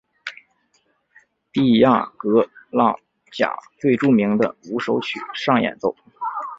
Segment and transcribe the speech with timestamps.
[1.51, 2.95] 蒂亚格拉
[3.31, 5.95] 贾最著名的五首曲上演奏。